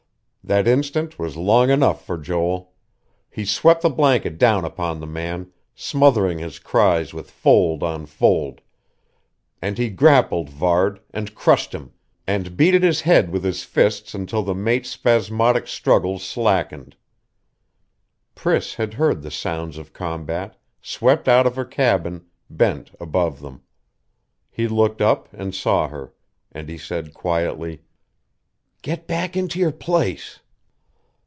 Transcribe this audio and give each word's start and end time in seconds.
That 0.43 0.67
instant 0.67 1.17
was 1.19 1.37
long 1.37 1.69
enough 1.69 2.03
for 2.03 2.17
Joel. 2.17 2.73
He 3.29 3.45
swept 3.45 3.83
the 3.83 3.89
blanket 3.91 4.37
down 4.39 4.65
upon 4.65 4.99
the 4.99 5.05
man, 5.07 5.51
smothering 5.75 6.39
his 6.39 6.57
cries 6.59 7.13
with 7.13 7.29
fold 7.31 7.83
on 7.83 8.05
fold; 8.07 8.59
and 9.61 9.77
he 9.77 9.89
grappled 9.89 10.49
Varde, 10.49 10.99
and 11.13 11.35
crushed 11.35 11.73
him, 11.73 11.93
and 12.27 12.57
beat 12.57 12.73
at 12.73 12.81
his 12.83 13.01
head 13.01 13.29
with 13.31 13.43
his 13.45 13.63
fists 13.63 14.13
until 14.15 14.41
the 14.43 14.55
mate's 14.55 14.89
spasmodic 14.89 15.67
struggles 15.67 16.23
slackened. 16.23 16.97
Priss 18.35 18.75
had 18.75 18.95
heard 18.95 19.21
the 19.21 19.31
sounds 19.31 19.77
of 19.77 19.93
combat, 19.93 20.57
swept 20.81 21.29
out 21.29 21.45
of 21.47 21.55
her 21.55 21.65
cabin, 21.65 22.25
bent 22.49 22.91
above 22.99 23.41
them. 23.41 23.61
He 24.49 24.67
looked 24.67 25.01
up 25.01 25.31
and 25.33 25.53
saw 25.55 25.87
her; 25.89 26.13
and 26.51 26.67
he 26.67 26.77
said 26.79 27.13
quietly: 27.13 27.83
"Get 28.83 29.05
back 29.05 29.37
into 29.37 29.59
your 29.59 29.71
place." 29.71 30.39